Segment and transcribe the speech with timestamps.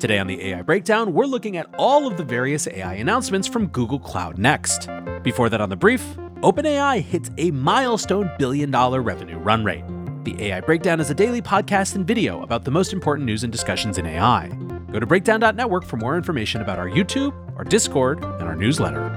[0.00, 3.68] Today on the AI Breakdown, we're looking at all of the various AI announcements from
[3.68, 4.88] Google Cloud Next.
[5.22, 6.04] Before that, on the brief,
[6.42, 9.84] OpenAI hits a milestone billion dollar revenue run rate.
[10.24, 13.52] The AI Breakdown is a daily podcast and video about the most important news and
[13.52, 14.48] discussions in AI.
[14.92, 19.10] Go to breakdown.network for more information about our YouTube, our Discord, and our newsletter.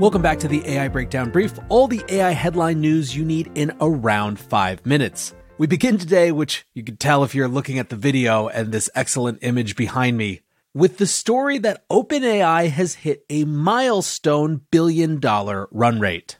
[0.00, 3.72] Welcome back to the AI Breakdown Brief, all the AI headline news you need in
[3.80, 5.34] around five minutes.
[5.58, 8.88] We begin today, which you can tell if you're looking at the video and this
[8.94, 10.42] excellent image behind me,
[10.72, 16.38] with the story that OpenAI has hit a milestone billion dollar run rate.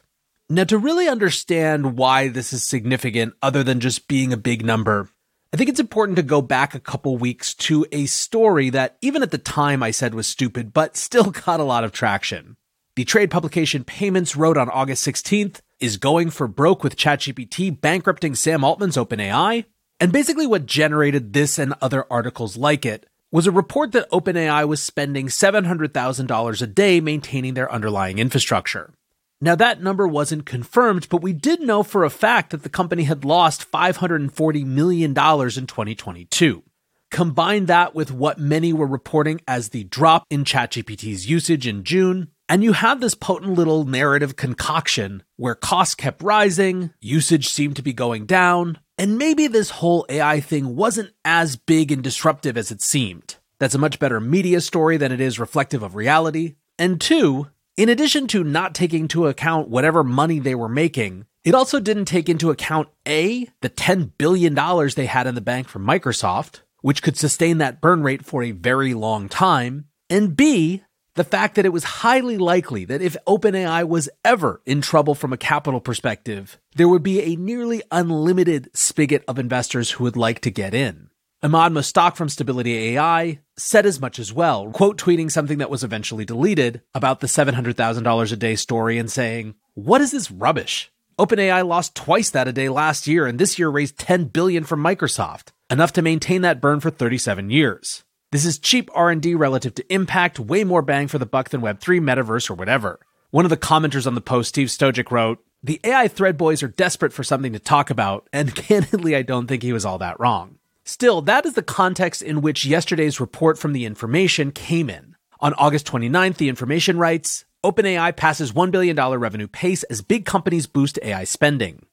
[0.49, 5.09] Now, to really understand why this is significant, other than just being a big number,
[5.53, 9.21] I think it's important to go back a couple weeks to a story that even
[9.21, 12.55] at the time I said was stupid, but still got a lot of traction.
[12.95, 18.35] The trade publication Payments wrote on August 16th is going for broke with ChatGPT bankrupting
[18.35, 19.65] Sam Altman's OpenAI.
[19.99, 24.67] And basically, what generated this and other articles like it was a report that OpenAI
[24.67, 28.93] was spending $700,000 a day maintaining their underlying infrastructure.
[29.41, 33.03] Now, that number wasn't confirmed, but we did know for a fact that the company
[33.03, 36.63] had lost $540 million in 2022.
[37.11, 42.29] Combine that with what many were reporting as the drop in ChatGPT's usage in June,
[42.49, 47.83] and you had this potent little narrative concoction where costs kept rising, usage seemed to
[47.83, 52.71] be going down, and maybe this whole AI thing wasn't as big and disruptive as
[52.71, 53.35] it seemed.
[53.59, 56.55] That's a much better media story than it is reflective of reality.
[56.79, 61.53] And two, in addition to not taking into account whatever money they were making, it
[61.53, 64.55] also didn't take into account A, the $10 billion
[64.95, 68.51] they had in the bank from Microsoft, which could sustain that burn rate for a
[68.51, 70.83] very long time, and B,
[71.19, 75.33] the fact that it was highly likely that if OpenAI was ever in trouble from
[75.33, 80.39] a capital perspective, there would be a nearly unlimited spigot of investors who would like
[80.39, 81.09] to get in.
[81.43, 85.83] Emad Mostaque from Stability AI said as much as well, quote tweeting something that was
[85.83, 90.89] eventually deleted about the $700,000 a day story and saying, What is this rubbish?
[91.19, 94.81] OpenAI lost twice that a day last year and this year raised 10 billion from
[94.81, 98.05] Microsoft, enough to maintain that burn for 37 years.
[98.31, 101.99] This is cheap R&D relative to impact, way more bang for the buck than Web3,
[101.99, 102.99] Metaverse, or whatever.
[103.31, 106.67] One of the commenters on the post, Steve Stojic, wrote, The AI thread boys are
[106.67, 110.19] desperate for something to talk about, and candidly, I don't think he was all that
[110.19, 110.59] wrong.
[110.83, 115.15] Still, that is the context in which yesterday's report from The Information came in.
[115.39, 120.67] On August 29th, The Information writes, OpenAI passes $1 billion revenue pace as big companies
[120.67, 121.83] boost AI spending.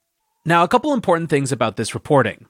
[0.45, 2.47] Now, a couple important things about this reporting.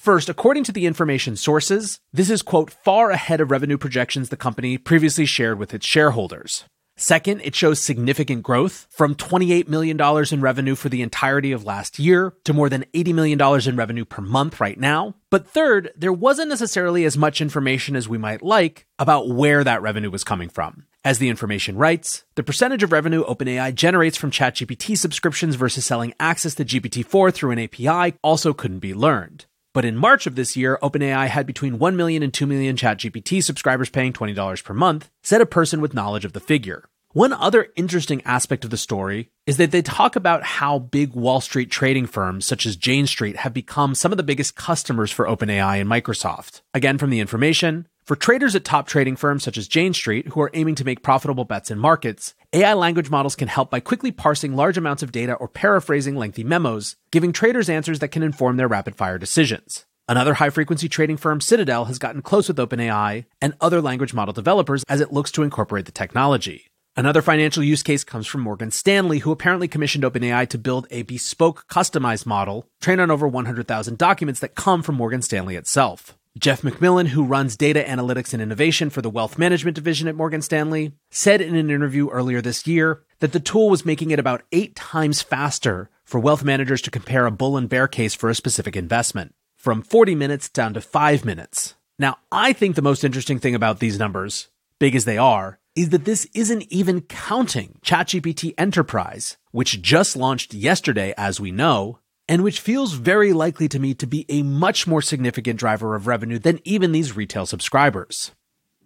[0.00, 4.36] First, according to the information sources, this is, quote, far ahead of revenue projections the
[4.38, 6.64] company previously shared with its shareholders.
[6.96, 10.00] Second, it shows significant growth from $28 million
[10.32, 14.06] in revenue for the entirety of last year to more than $80 million in revenue
[14.06, 15.16] per month right now.
[15.28, 19.82] But third, there wasn't necessarily as much information as we might like about where that
[19.82, 20.86] revenue was coming from.
[21.04, 26.14] As the information writes, the percentage of revenue OpenAI generates from ChatGPT subscriptions versus selling
[26.18, 29.44] access to GPT-4 through an API also couldn't be learned.
[29.72, 33.42] But in March of this year, OpenAI had between 1 million and 2 million ChatGPT
[33.42, 36.84] subscribers paying $20 per month, said a person with knowledge of the figure.
[37.12, 41.40] One other interesting aspect of the story is that they talk about how big Wall
[41.40, 45.26] Street trading firms such as Jane Street have become some of the biggest customers for
[45.26, 46.62] OpenAI and Microsoft.
[46.72, 50.40] Again, from the information, for traders at top trading firms such as Jane Street, who
[50.40, 54.10] are aiming to make profitable bets in markets, AI language models can help by quickly
[54.10, 58.56] parsing large amounts of data or paraphrasing lengthy memos, giving traders answers that can inform
[58.56, 59.86] their rapid fire decisions.
[60.08, 64.34] Another high frequency trading firm, Citadel, has gotten close with OpenAI and other language model
[64.34, 66.64] developers as it looks to incorporate the technology.
[66.96, 71.02] Another financial use case comes from Morgan Stanley, who apparently commissioned OpenAI to build a
[71.02, 76.16] bespoke, customized model trained on over 100,000 documents that come from Morgan Stanley itself.
[76.38, 80.40] Jeff McMillan, who runs data analytics and innovation for the wealth management division at Morgan
[80.40, 84.42] Stanley, said in an interview earlier this year that the tool was making it about
[84.52, 88.34] eight times faster for wealth managers to compare a bull and bear case for a
[88.34, 91.74] specific investment, from 40 minutes down to five minutes.
[91.98, 95.90] Now, I think the most interesting thing about these numbers, big as they are, is
[95.90, 101.98] that this isn't even counting ChatGPT Enterprise, which just launched yesterday, as we know,
[102.30, 106.06] and which feels very likely to me to be a much more significant driver of
[106.06, 108.30] revenue than even these retail subscribers.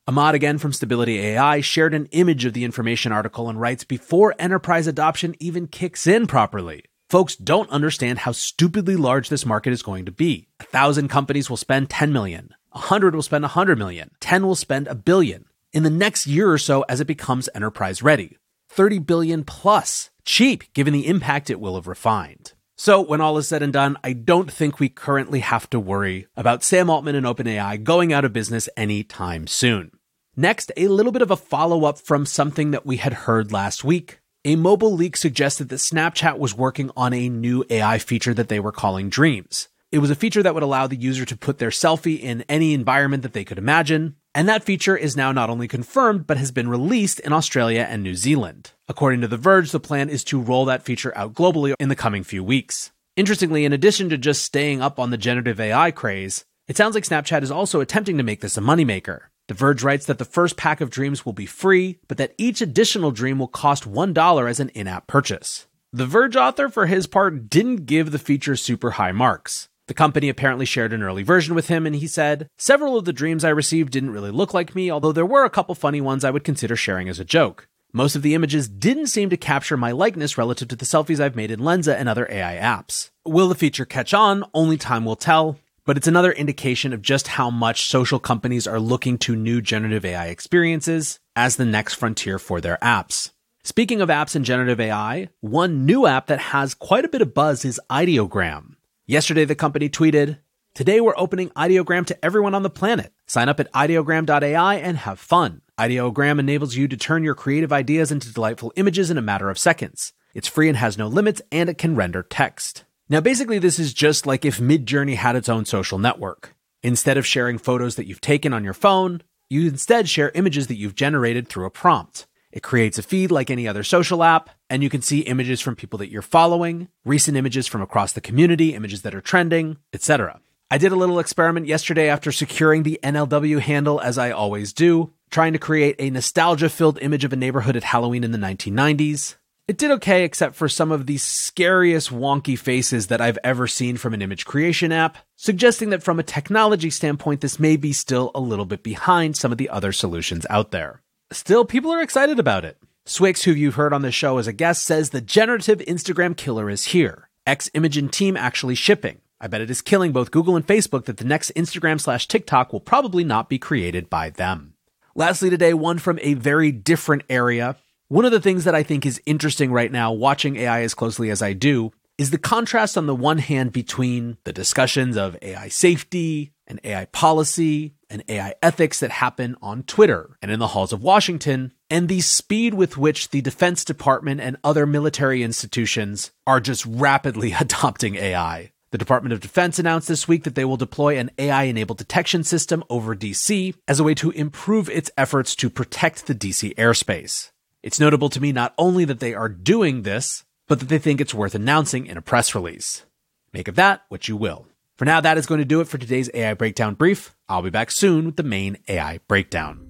[0.09, 4.35] Emad, again from Stability AI shared an image of the information article and writes before
[4.39, 6.85] enterprise adoption even kicks in properly.
[7.11, 10.49] Folks don't understand how stupidly large this market is going to be.
[10.59, 12.55] A thousand companies will spend 10 million.
[12.73, 14.11] A hundred will spend a hundred million.
[14.21, 15.45] 10 will spend a billion.
[15.71, 18.39] In the next year or so as it becomes enterprise ready.
[18.71, 20.09] 30 billion plus.
[20.25, 22.54] Cheap given the impact it will have refined.
[22.77, 26.27] So, when all is said and done, I don't think we currently have to worry
[26.37, 29.93] about Sam Altman and OpenAI going out of business anytime soon.
[30.37, 33.85] Next, a little bit of a follow up from something that we had heard last
[33.85, 34.19] week.
[34.45, 38.59] A mobile leak suggested that Snapchat was working on a new AI feature that they
[38.59, 39.69] were calling Dreams.
[39.93, 42.75] It was a feature that would allow the user to put their selfie in any
[42.75, 44.17] environment that they could imagine.
[44.37, 48.03] And that feature is now not only confirmed, but has been released in Australia and
[48.03, 48.73] New Zealand.
[48.89, 51.95] According to The Verge, the plan is to roll that feature out globally in the
[51.95, 52.91] coming few weeks.
[53.17, 57.05] Interestingly, in addition to just staying up on the generative AI craze, it sounds like
[57.05, 59.21] Snapchat is also attempting to make this a moneymaker.
[59.47, 62.61] The Verge writes that the first pack of dreams will be free, but that each
[62.61, 65.69] additional dream will cost $1 as an in app purchase.
[65.93, 69.69] The Verge author, for his part, didn't give the feature super high marks.
[69.87, 73.13] The company apparently shared an early version with him, and he said, Several of the
[73.13, 76.25] dreams I received didn't really look like me, although there were a couple funny ones
[76.25, 77.69] I would consider sharing as a joke.
[77.93, 81.37] Most of the images didn't seem to capture my likeness relative to the selfies I've
[81.37, 83.11] made in Lensa and other AI apps.
[83.25, 84.45] Will the feature catch on?
[84.53, 88.81] Only time will tell, but it's another indication of just how much social companies are
[88.81, 93.31] looking to new generative AI experiences as the next frontier for their apps.
[93.63, 97.33] Speaking of apps and generative AI, one new app that has quite a bit of
[97.33, 98.74] buzz is Ideogram.
[99.07, 100.39] Yesterday, the company tweeted,
[100.75, 103.13] Today we're opening Ideogram to everyone on the planet.
[103.27, 105.61] Sign up at ideogram.ai and have fun.
[105.79, 109.59] Ideogram enables you to turn your creative ideas into delightful images in a matter of
[109.59, 110.15] seconds.
[110.33, 112.85] It's free and has no limits, and it can render text.
[113.11, 116.55] Now, basically, this is just like if Midjourney had its own social network.
[116.83, 119.21] Instead of sharing photos that you've taken on your phone,
[119.51, 122.27] you instead share images that you've generated through a prompt.
[122.55, 125.75] It creates a feed like any other social app, and you can see images from
[125.75, 130.41] people that you're following, recent images from across the community, images that are trending, etc.
[130.71, 135.13] I did a little experiment yesterday after securing the NLW handle, as I always do,
[135.33, 139.35] trying to create a nostalgia filled image of a neighborhood at Halloween in the 1990s.
[139.67, 143.97] It did okay, except for some of the scariest wonky faces that I've ever seen
[143.97, 148.31] from an image creation app, suggesting that from a technology standpoint, this may be still
[148.33, 151.01] a little bit behind some of the other solutions out there.
[151.33, 152.79] Still, people are excited about it.
[153.07, 156.71] swyx, who you've heard on the show as a guest, says the generative Instagram killer
[156.71, 157.29] is here.
[157.47, 159.21] X Imagen team actually shipping.
[159.41, 162.73] I bet it is killing both Google and Facebook that the next Instagram slash TikTok
[162.73, 164.75] will probably not be created by them.
[165.15, 167.77] Lastly, today, one from a very different area.
[168.09, 171.31] One of the things that I think is interesting right now, watching AI as closely
[171.31, 175.69] as I do, is the contrast on the one hand between the discussions of AI
[175.69, 180.93] safety and AI policy and AI ethics that happen on Twitter and in the halls
[180.93, 186.61] of Washington, and the speed with which the Defense Department and other military institutions are
[186.61, 188.71] just rapidly adopting AI.
[188.93, 192.45] The Department of Defense announced this week that they will deploy an AI enabled detection
[192.45, 197.51] system over DC as a way to improve its efforts to protect the DC airspace.
[197.83, 201.21] It's notable to me not only that they are doing this, but that they think
[201.21, 203.05] it's worth announcing in a press release.
[203.53, 204.69] Make of that what you will.
[204.97, 207.35] For now, that is going to do it for today's AI Breakdown Brief.
[207.49, 209.85] I'll be back soon with the main AI Breakdown.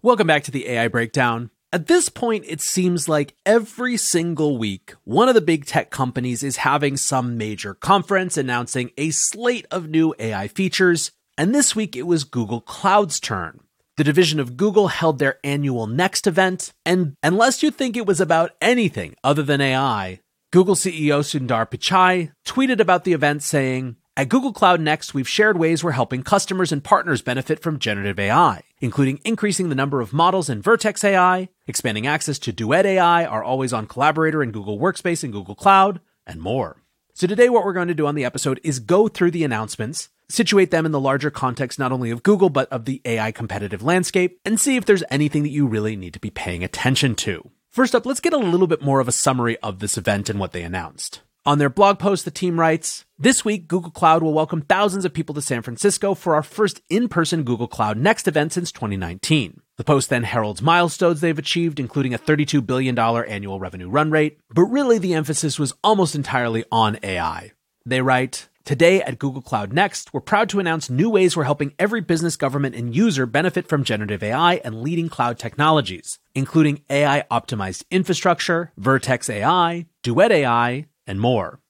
[0.00, 1.50] Welcome back to the AI Breakdown.
[1.70, 6.42] At this point, it seems like every single week, one of the big tech companies
[6.42, 11.94] is having some major conference announcing a slate of new AI features, and this week
[11.94, 13.60] it was Google Cloud's turn.
[13.98, 18.18] The division of Google held their annual Next event, and unless you think it was
[18.20, 24.30] about anything other than AI, Google CEO Sundar Pichai tweeted about the event saying, At
[24.30, 28.62] Google Cloud Next, we've shared ways we're helping customers and partners benefit from generative AI,
[28.80, 33.44] including increasing the number of models in Vertex AI, expanding access to Duet AI, our
[33.44, 36.82] always on collaborator in Google Workspace and Google Cloud, and more.
[37.12, 40.08] So today, what we're going to do on the episode is go through the announcements,
[40.30, 43.82] situate them in the larger context not only of Google, but of the AI competitive
[43.82, 47.50] landscape, and see if there's anything that you really need to be paying attention to.
[47.78, 50.40] First up, let's get a little bit more of a summary of this event and
[50.40, 51.20] what they announced.
[51.46, 55.14] On their blog post, the team writes This week, Google Cloud will welcome thousands of
[55.14, 59.60] people to San Francisco for our first in person Google Cloud Next event since 2019.
[59.76, 64.40] The post then heralds milestones they've achieved, including a $32 billion annual revenue run rate,
[64.52, 67.52] but really the emphasis was almost entirely on AI.
[67.86, 71.72] They write, Today at Google Cloud Next, we're proud to announce new ways we're helping
[71.78, 77.24] every business, government, and user benefit from generative AI and leading cloud technologies, including AI
[77.30, 81.60] optimized infrastructure, Vertex AI, Duet AI, and more.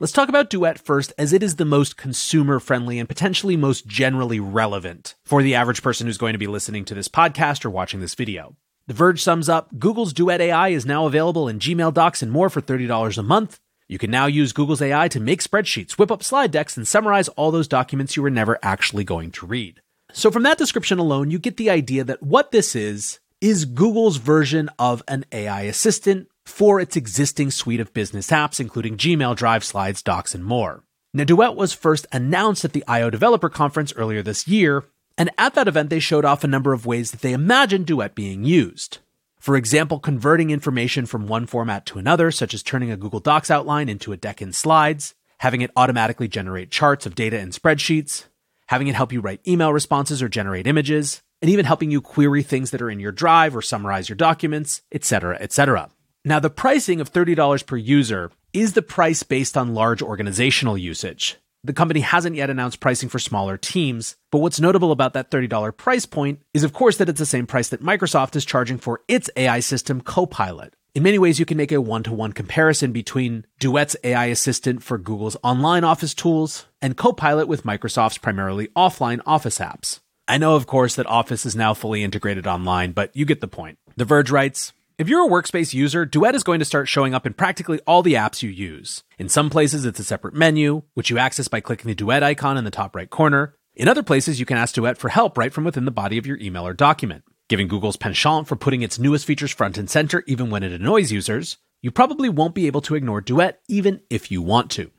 [0.00, 3.86] Let's talk about Duet first, as it is the most consumer friendly and potentially most
[3.86, 7.70] generally relevant for the average person who's going to be listening to this podcast or
[7.70, 8.56] watching this video.
[8.88, 12.50] The Verge sums up Google's Duet AI is now available in Gmail Docs and more
[12.50, 13.60] for $30 a month.
[13.88, 17.28] You can now use Google's AI to make spreadsheets, whip up slide decks, and summarize
[17.28, 19.80] all those documents you were never actually going to read.
[20.12, 24.18] So, from that description alone, you get the idea that what this is, is Google's
[24.18, 29.64] version of an AI assistant for its existing suite of business apps, including Gmail, Drive,
[29.64, 30.82] Slides, Docs, and more.
[31.14, 33.08] Now, Duet was first announced at the I.O.
[33.08, 34.84] Developer Conference earlier this year,
[35.16, 38.14] and at that event, they showed off a number of ways that they imagine Duet
[38.14, 38.98] being used.
[39.38, 43.50] For example, converting information from one format to another, such as turning a Google Docs
[43.50, 48.24] outline into a deck in slides, having it automatically generate charts of data in spreadsheets,
[48.66, 52.42] having it help you write email responses or generate images, and even helping you query
[52.42, 55.88] things that are in your drive or summarize your documents, etc., etc.
[56.24, 61.36] Now, the pricing of $30 per user is the price based on large organizational usage.
[61.68, 65.76] The company hasn't yet announced pricing for smaller teams, but what's notable about that $30
[65.76, 69.02] price point is, of course, that it's the same price that Microsoft is charging for
[69.06, 70.72] its AI system, Copilot.
[70.94, 74.82] In many ways, you can make a one to one comparison between Duet's AI assistant
[74.82, 80.00] for Google's online office tools and Copilot with Microsoft's primarily offline office apps.
[80.26, 83.46] I know, of course, that Office is now fully integrated online, but you get the
[83.46, 83.78] point.
[83.98, 87.24] The Verge writes, if you're a workspace user, Duet is going to start showing up
[87.24, 89.04] in practically all the apps you use.
[89.16, 92.56] In some places, it's a separate menu, which you access by clicking the Duet icon
[92.56, 93.54] in the top right corner.
[93.76, 96.26] In other places, you can ask Duet for help right from within the body of
[96.26, 97.22] your email or document.
[97.48, 101.12] Given Google's penchant for putting its newest features front and center even when it annoys
[101.12, 104.90] users, you probably won't be able to ignore Duet even if you want to.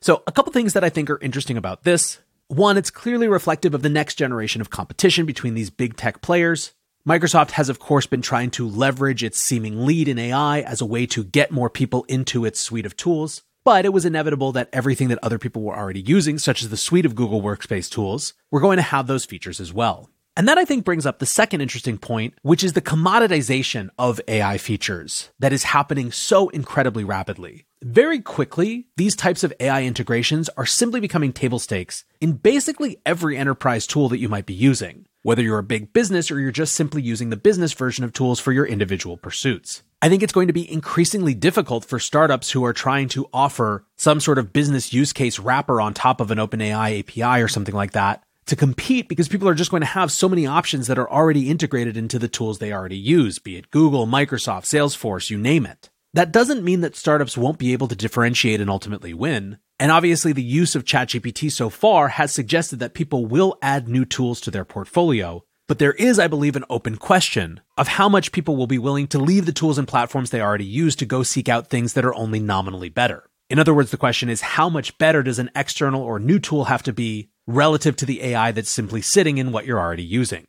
[0.00, 2.20] So, a couple things that I think are interesting about this.
[2.46, 6.72] One, it's clearly reflective of the next generation of competition between these big tech players.
[7.08, 10.86] Microsoft has, of course, been trying to leverage its seeming lead in AI as a
[10.86, 13.42] way to get more people into its suite of tools.
[13.64, 16.76] But it was inevitable that everything that other people were already using, such as the
[16.76, 20.10] suite of Google Workspace tools, were going to have those features as well.
[20.36, 24.20] And that I think brings up the second interesting point, which is the commoditization of
[24.28, 27.64] AI features that is happening so incredibly rapidly.
[27.82, 33.38] Very quickly, these types of AI integrations are simply becoming table stakes in basically every
[33.38, 36.74] enterprise tool that you might be using whether you're a big business or you're just
[36.74, 39.82] simply using the business version of tools for your individual pursuits.
[40.02, 43.84] I think it's going to be increasingly difficult for startups who are trying to offer
[43.96, 47.74] some sort of business use case wrapper on top of an OpenAI API or something
[47.74, 50.98] like that to compete because people are just going to have so many options that
[50.98, 55.38] are already integrated into the tools they already use, be it Google, Microsoft, Salesforce, you
[55.38, 55.90] name it.
[56.14, 59.58] That doesn't mean that startups won't be able to differentiate and ultimately win.
[59.80, 64.04] And obviously, the use of ChatGPT so far has suggested that people will add new
[64.04, 65.42] tools to their portfolio.
[65.68, 69.06] But there is, I believe, an open question of how much people will be willing
[69.06, 72.04] to leave the tools and platforms they already use to go seek out things that
[72.04, 73.30] are only nominally better.
[73.48, 76.64] In other words, the question is how much better does an external or new tool
[76.64, 80.46] have to be relative to the AI that's simply sitting in what you're already using?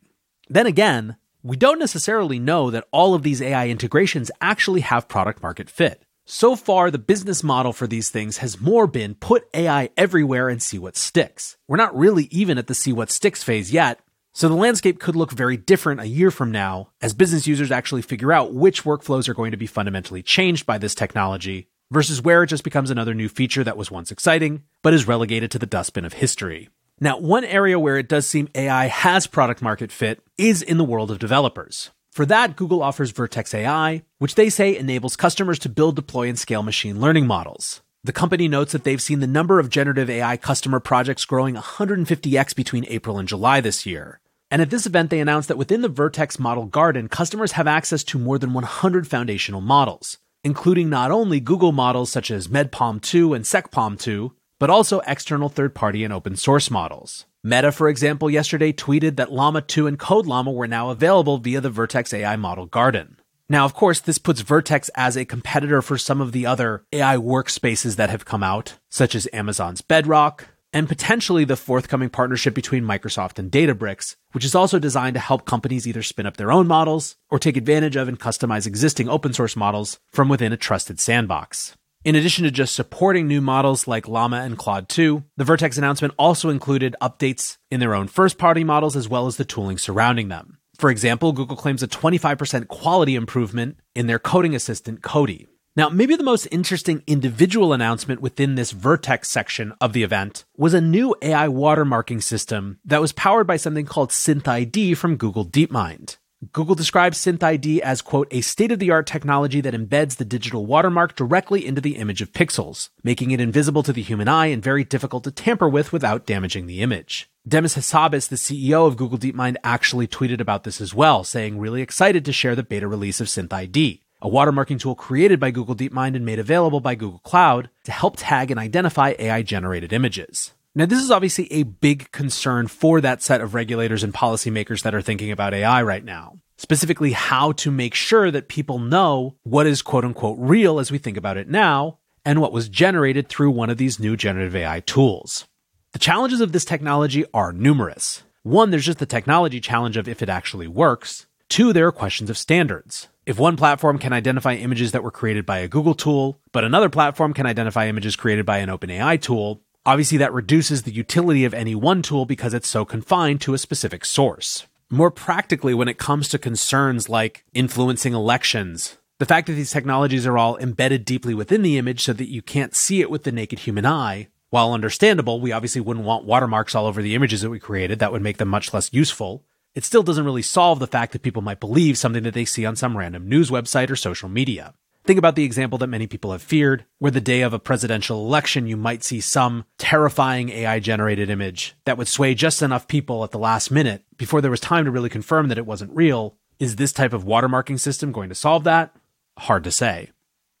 [0.50, 5.42] Then again, we don't necessarily know that all of these AI integrations actually have product
[5.42, 6.04] market fit.
[6.34, 10.62] So far, the business model for these things has more been put AI everywhere and
[10.62, 11.58] see what sticks.
[11.68, 14.00] We're not really even at the see what sticks phase yet,
[14.32, 18.00] so the landscape could look very different a year from now as business users actually
[18.00, 22.42] figure out which workflows are going to be fundamentally changed by this technology versus where
[22.42, 25.66] it just becomes another new feature that was once exciting, but is relegated to the
[25.66, 26.70] dustbin of history.
[26.98, 30.84] Now, one area where it does seem AI has product market fit is in the
[30.84, 31.90] world of developers.
[32.12, 36.38] For that, Google offers Vertex AI, which they say enables customers to build, deploy, and
[36.38, 37.80] scale machine learning models.
[38.04, 42.54] The company notes that they've seen the number of generative AI customer projects growing 150x
[42.54, 44.20] between April and July this year.
[44.50, 48.04] And at this event, they announced that within the Vertex Model Garden, customers have access
[48.04, 53.32] to more than 100 foundational models, including not only Google models such as MedPalm 2
[53.32, 57.24] and SecPalm 2, but also external third party and open source models.
[57.44, 61.60] Meta, for example, yesterday tweeted that Llama 2 and Code Llama were now available via
[61.60, 63.16] the Vertex AI Model Garden.
[63.48, 67.16] Now, of course, this puts Vertex as a competitor for some of the other AI
[67.16, 72.84] workspaces that have come out, such as Amazon's Bedrock, and potentially the forthcoming partnership between
[72.84, 76.68] Microsoft and Databricks, which is also designed to help companies either spin up their own
[76.68, 81.00] models or take advantage of and customize existing open source models from within a trusted
[81.00, 81.76] sandbox.
[82.04, 86.14] In addition to just supporting new models like Llama and Claude 2, the Vertex announcement
[86.18, 90.26] also included updates in their own first party models as well as the tooling surrounding
[90.26, 90.58] them.
[90.76, 95.46] For example, Google claims a 25% quality improvement in their coding assistant, Codey.
[95.76, 100.74] Now, maybe the most interesting individual announcement within this Vertex section of the event was
[100.74, 106.16] a new AI watermarking system that was powered by something called SynthID from Google DeepMind.
[106.50, 110.66] Google describes SynthID as, quote, a state of the art technology that embeds the digital
[110.66, 114.60] watermark directly into the image of pixels, making it invisible to the human eye and
[114.60, 117.30] very difficult to tamper with without damaging the image.
[117.46, 121.80] Demis Hassabis, the CEO of Google DeepMind, actually tweeted about this as well, saying, really
[121.80, 126.16] excited to share the beta release of SynthID, a watermarking tool created by Google DeepMind
[126.16, 130.52] and made available by Google Cloud to help tag and identify AI generated images.
[130.74, 134.94] Now, this is obviously a big concern for that set of regulators and policymakers that
[134.94, 136.38] are thinking about AI right now.
[136.56, 140.98] specifically how to make sure that people know what is quote unquote real as we
[140.98, 144.78] think about it now and what was generated through one of these new generative AI
[144.80, 145.46] tools.
[145.92, 148.22] The challenges of this technology are numerous.
[148.44, 151.26] One, there's just the technology challenge of if it actually works.
[151.48, 153.08] Two, there are questions of standards.
[153.26, 156.88] If one platform can identify images that were created by a Google tool, but another
[156.88, 161.54] platform can identify images created by an OpenAI tool, obviously that reduces the utility of
[161.54, 164.66] any one tool because it's so confined to a specific source.
[164.90, 170.26] More practically, when it comes to concerns like influencing elections, the fact that these technologies
[170.26, 173.32] are all embedded deeply within the image so that you can't see it with the
[173.32, 177.48] naked human eye, while understandable, we obviously wouldn't want watermarks all over the images that
[177.48, 178.00] we created.
[178.00, 179.44] That would make them much less useful.
[179.74, 182.66] It still doesn't really solve the fact that people might believe something that they see
[182.66, 184.74] on some random news website or social media.
[185.04, 188.24] Think about the example that many people have feared, where the day of a presidential
[188.24, 193.24] election, you might see some terrifying AI generated image that would sway just enough people
[193.24, 196.36] at the last minute before there was time to really confirm that it wasn't real.
[196.60, 198.94] Is this type of watermarking system going to solve that?
[199.38, 200.10] Hard to say.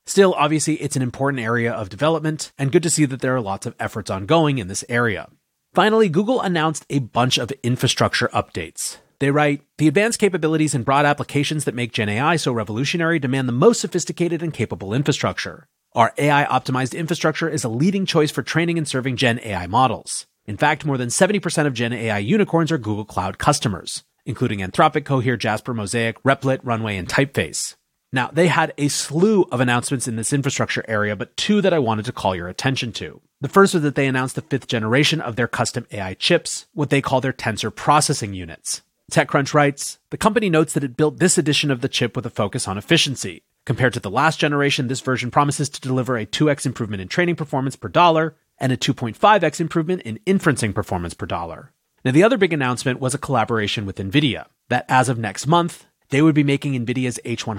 [0.06, 3.40] Still, obviously, it's an important area of development, and good to see that there are
[3.40, 5.28] lots of efforts ongoing in this area.
[5.72, 8.98] Finally, Google announced a bunch of infrastructure updates.
[9.22, 13.46] They write The advanced capabilities and broad applications that make Gen AI so revolutionary demand
[13.46, 15.68] the most sophisticated and capable infrastructure.
[15.92, 20.26] Our AI optimized infrastructure is a leading choice for training and serving Gen AI models.
[20.44, 25.04] In fact, more than 70% of Gen AI unicorns are Google Cloud customers, including Anthropic,
[25.04, 27.76] Cohere, Jasper, Mosaic, Replit, Runway, and Typeface.
[28.12, 31.78] Now, they had a slew of announcements in this infrastructure area, but two that I
[31.78, 33.20] wanted to call your attention to.
[33.40, 36.90] The first was that they announced the fifth generation of their custom AI chips, what
[36.90, 38.82] they call their tensor processing units.
[39.12, 42.30] TechCrunch writes The company notes that it built this edition of the chip with a
[42.30, 43.42] focus on efficiency.
[43.66, 47.36] Compared to the last generation, this version promises to deliver a 2x improvement in training
[47.36, 51.72] performance per dollar and a 2.5x improvement in inferencing performance per dollar.
[52.06, 55.84] Now, the other big announcement was a collaboration with NVIDIA that as of next month,
[56.08, 57.58] they would be making NVIDIA's H100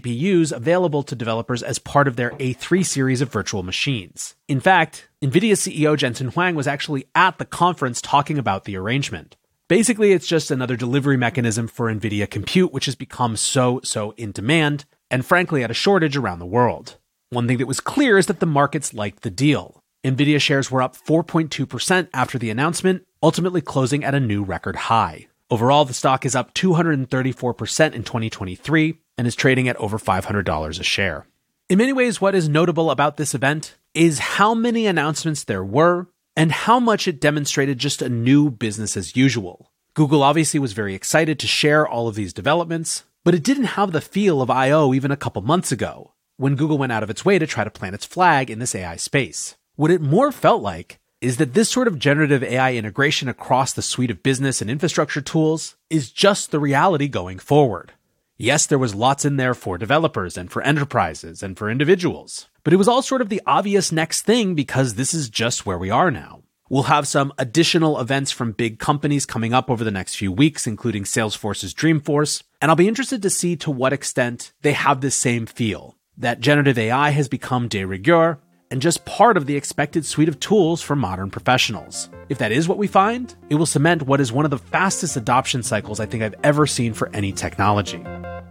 [0.00, 4.36] GPUs available to developers as part of their A3 series of virtual machines.
[4.48, 9.36] In fact, NVIDIA CEO Jensen Huang was actually at the conference talking about the arrangement.
[9.66, 14.30] Basically, it's just another delivery mechanism for NVIDIA compute, which has become so, so in
[14.30, 16.98] demand, and frankly at a shortage around the world.
[17.30, 19.82] One thing that was clear is that the markets liked the deal.
[20.04, 25.28] NVIDIA shares were up 4.2% after the announcement, ultimately closing at a new record high.
[25.50, 30.82] Overall, the stock is up 234% in 2023 and is trading at over $500 a
[30.82, 31.26] share.
[31.70, 36.08] In many ways, what is notable about this event is how many announcements there were
[36.36, 39.70] and how much it demonstrated just a new business as usual.
[39.94, 43.92] Google obviously was very excited to share all of these developments, but it didn't have
[43.92, 44.92] the feel of I.O.
[44.92, 47.70] even a couple months ago, when Google went out of its way to try to
[47.70, 49.56] plant its flag in this AI space.
[49.76, 53.82] What it more felt like is that this sort of generative AI integration across the
[53.82, 57.92] suite of business and infrastructure tools is just the reality going forward.
[58.36, 62.72] Yes, there was lots in there for developers and for enterprises and for individuals, but
[62.72, 65.88] it was all sort of the obvious next thing because this is just where we
[65.88, 66.42] are now.
[66.68, 70.66] We'll have some additional events from big companies coming up over the next few weeks,
[70.66, 75.14] including Salesforce's Dreamforce, and I'll be interested to see to what extent they have this
[75.14, 80.04] same feel that generative AI has become de rigueur and just part of the expected
[80.04, 82.08] suite of tools for modern professionals.
[82.28, 85.16] If that is what we find, it will cement what is one of the fastest
[85.16, 88.04] adoption cycles I think I've ever seen for any technology.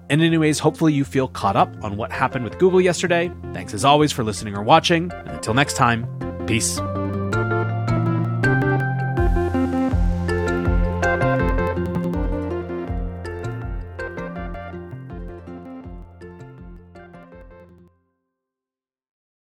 [0.09, 3.31] And, anyways, hopefully you feel caught up on what happened with Google yesterday.
[3.53, 5.11] Thanks as always for listening or watching.
[5.11, 6.07] And until next time,
[6.45, 6.79] peace.